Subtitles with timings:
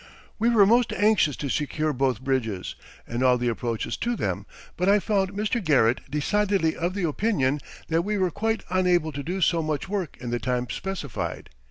[0.39, 2.73] We were most anxious to secure both bridges
[3.05, 5.63] and all the approaches to them, but I found Mr.
[5.63, 10.17] Garrett decidedly of the opinion that we were quite unable to do so much work
[10.19, 11.51] in the time specified.